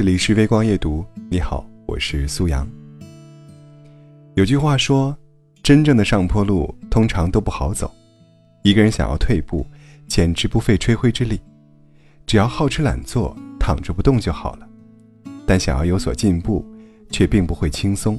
[0.00, 2.66] 这里是微光夜读，你好，我是苏阳。
[4.32, 5.14] 有句话说，
[5.62, 7.92] 真正的上坡路通常都不好走。
[8.62, 9.66] 一个人想要退步，
[10.08, 11.38] 简直不费吹灰之力，
[12.24, 14.66] 只要好吃懒做，躺着不动就好了。
[15.44, 16.64] 但想要有所进步，
[17.10, 18.18] 却并不会轻松。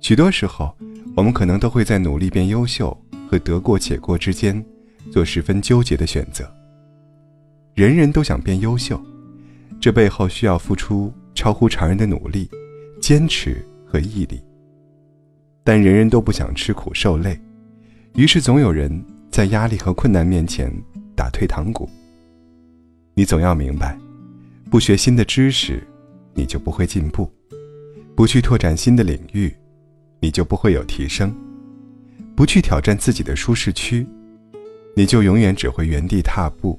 [0.00, 0.74] 许多时候，
[1.14, 2.98] 我们可能都会在努力变优秀
[3.30, 4.64] 和得过且过之间，
[5.12, 6.50] 做十分纠结的选择。
[7.74, 8.98] 人人都想变优秀。
[9.80, 12.48] 这背后需要付出超乎常人的努力、
[13.00, 14.38] 坚持和毅力，
[15.64, 17.40] 但人人都不想吃苦受累，
[18.14, 20.70] 于是总有人在压力和困难面前
[21.16, 21.88] 打退堂鼓。
[23.14, 23.98] 你总要明白，
[24.70, 25.82] 不学新的知识，
[26.34, 27.24] 你就不会进步；
[28.14, 29.50] 不去拓展新的领域，
[30.20, 31.30] 你就不会有提升；
[32.36, 34.06] 不去挑战自己的舒适区，
[34.94, 36.78] 你就永远只会原地踏步。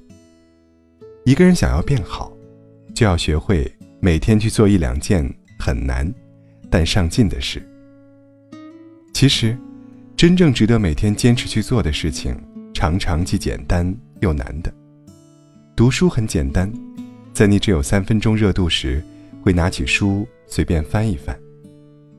[1.25, 2.31] 一个人想要变好。
[3.01, 3.67] 就要学会
[3.99, 6.07] 每天去做一两件很难，
[6.69, 7.59] 但上进的事。
[9.11, 9.57] 其实，
[10.15, 12.37] 真正值得每天坚持去做的事情，
[12.75, 14.71] 常常既简单又难的。
[15.75, 16.71] 读书很简单，
[17.33, 19.03] 在你只有三分钟热度时，
[19.41, 21.35] 会拿起书随便翻一翻；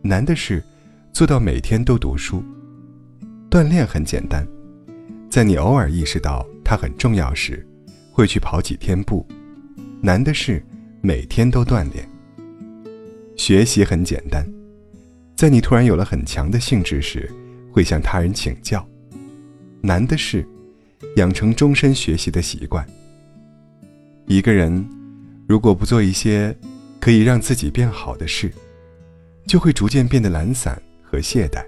[0.03, 0.61] 难的是，
[1.13, 2.43] 做到每天都读书。
[3.49, 4.45] 锻炼很简单，
[5.31, 7.65] 在你偶尔意识到它很重要时，
[8.11, 9.25] 会去跑几天步；
[10.01, 10.61] 难的是。
[11.05, 12.09] 每天都锻炼。
[13.35, 14.47] 学习很简单，
[15.35, 17.29] 在你突然有了很强的兴致时，
[17.73, 18.87] 会向他人请教。
[19.81, 20.47] 难的是，
[21.17, 22.87] 养成终身学习的习惯。
[24.29, 24.89] 一个人
[25.49, 26.57] 如果不做一些
[27.01, 28.53] 可以让自己变好的事，
[29.45, 31.65] 就会逐渐变得懒散和懈怠。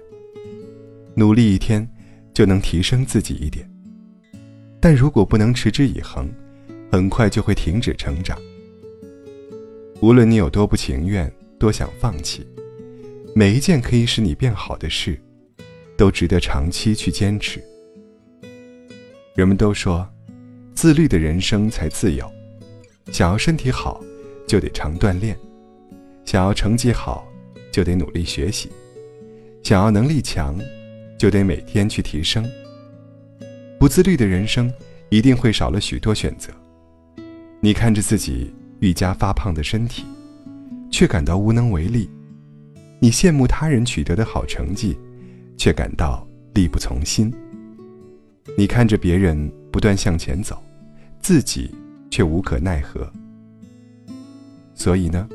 [1.13, 1.85] 努力一天
[2.33, 3.69] 就能提升自己一点，
[4.79, 6.25] 但如果不能持之以恒，
[6.89, 8.39] 很快就会停止成长。
[10.01, 12.45] 无论你有多不情愿，多想放弃，
[13.33, 15.17] 每一件可以使你变好的事，
[15.95, 17.63] 都值得长期去坚持。
[19.35, 20.07] 人们都说，
[20.73, 22.29] 自律的人生才自由。
[23.09, 24.03] 想要身体好，
[24.45, 25.33] 就得常锻炼；
[26.25, 27.25] 想要成绩好，
[27.71, 28.67] 就得努力学习；
[29.63, 30.59] 想要能力强，
[31.17, 32.45] 就得每天去提升。
[33.79, 34.71] 不自律的人生，
[35.09, 36.51] 一定会少了许多选择。
[37.61, 38.53] 你看着自己。
[38.79, 40.03] 愈加发胖的身体，
[40.91, 42.09] 却感到无能为力；
[42.99, 44.97] 你羡慕他人取得的好成绩，
[45.57, 47.33] 却感到力不从心。
[48.57, 50.61] 你看着别人不断向前走，
[51.19, 51.73] 自己
[52.09, 53.11] 却无可奈何。
[54.73, 55.27] 所以呢，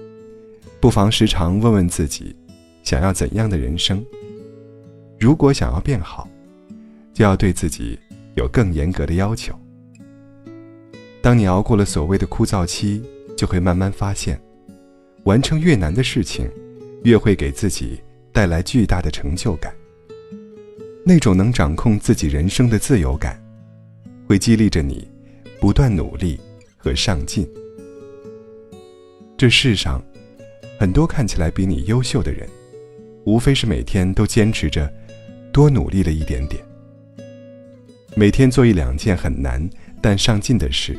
[0.80, 2.34] 不妨时常问问自己，
[2.82, 4.04] 想要怎样的人生？
[5.18, 6.28] 如果想要变好，
[7.12, 7.98] 就要对自己
[8.36, 9.54] 有更严格的要求。
[11.20, 13.02] 当你熬过了所谓的枯燥期，
[13.40, 14.38] 就会慢慢发现，
[15.24, 16.46] 完成越难的事情，
[17.04, 17.98] 越会给自己
[18.34, 19.74] 带来巨大的成就感。
[21.06, 23.42] 那种能掌控自己人生的自由感，
[24.28, 25.10] 会激励着你
[25.58, 26.38] 不断努力
[26.76, 27.48] 和上进。
[29.38, 30.04] 这世上，
[30.78, 32.46] 很多看起来比你优秀的人，
[33.24, 34.92] 无非是每天都坚持着
[35.50, 36.62] 多努力了一点点，
[38.14, 39.66] 每天做一两件很难
[40.02, 40.94] 但上进的事，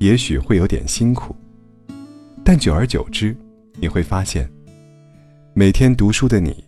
[0.00, 1.32] 也许会有点辛苦。
[2.46, 3.34] 但久而久之，
[3.80, 4.46] 你会发现，
[5.54, 6.62] 每天读书的你，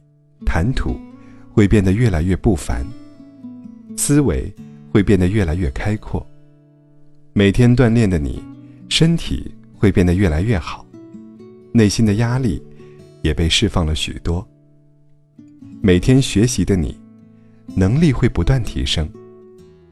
[0.46, 0.98] 谈吐
[1.52, 2.82] 会变得越来越不凡，
[3.94, 4.50] 思维
[4.90, 6.26] 会变得越来越开阔。
[7.34, 8.42] 每天锻炼的你，
[8.88, 10.86] 身体会变得越来越好，
[11.72, 12.62] 内心的压力
[13.20, 14.48] 也被释放了许多。
[15.82, 16.98] 每天学习的你，
[17.74, 19.06] 能力会不断提升，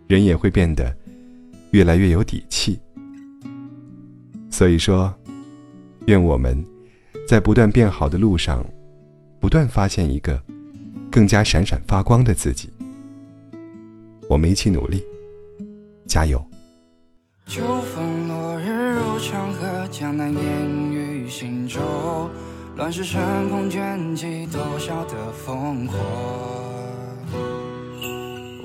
[0.06, 0.96] 人也会变得
[1.72, 2.80] 越来越有底气。
[4.48, 5.14] 所以说。
[6.06, 6.62] 愿我们
[7.26, 8.64] 在不断变好的路上，
[9.40, 10.38] 不断发现一个
[11.10, 12.68] 更加闪闪发光的自己。
[14.28, 15.02] 我们一起努力，
[16.06, 16.44] 加油！
[17.46, 21.80] 秋风落日入长河，江南烟雨行舟，
[22.76, 25.14] 乱世乘风卷起多少的
[25.46, 25.96] 烽火。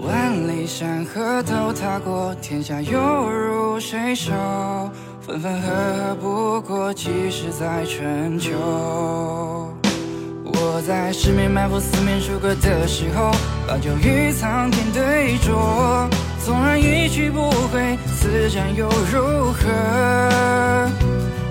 [0.02, 4.34] 万里山河都踏过，天下又如谁手？
[5.30, 8.52] 分分合合不过几十载春秋。
[10.44, 13.31] 我在十面埋伏四面楚歌的时候，
[13.68, 16.10] 把酒与苍天对酌。
[16.44, 20.90] 纵然一去不回，此战又如何？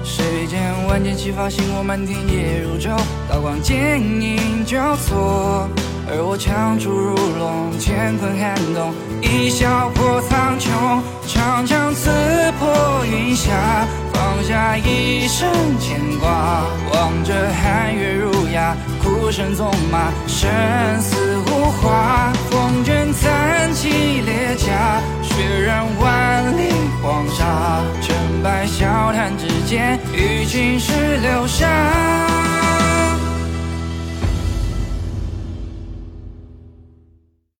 [0.02, 2.98] 谁见万箭齐发，星火满天夜如昼，
[3.30, 5.68] 刀光剑影交错。
[6.10, 10.70] 而我枪出如龙，乾坤撼动，一笑破苍穹，
[11.26, 12.10] 长枪刺
[12.58, 13.52] 破云霞，
[14.12, 15.46] 放下一生
[15.78, 18.74] 牵挂，望着寒月如牙，
[19.04, 20.48] 孤身纵马，生
[21.00, 22.32] 死无话。
[22.50, 23.88] 风卷残骑
[24.22, 26.72] 裂甲，血染万里
[27.02, 27.82] 黄沙。
[28.00, 32.47] 成败笑谈之间，与青史留下。